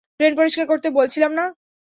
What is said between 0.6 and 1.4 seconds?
করতে বলেছিলাম